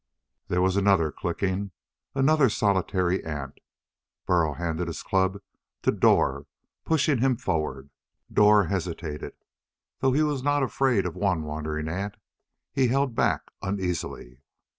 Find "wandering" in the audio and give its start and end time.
11.43-11.87